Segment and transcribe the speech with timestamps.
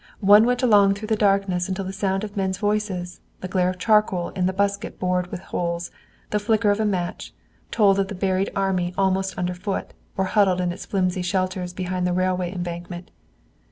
[0.21, 3.77] One went along through the darkness until the sound of men's voices, the glare of
[3.77, 5.91] charcoal in a bucket bored with holes,
[6.31, 7.35] the flicker of a match,
[7.69, 12.13] told of the buried army almost underfoot or huddled in its flimsy shelters behind the
[12.13, 13.11] railway embankment.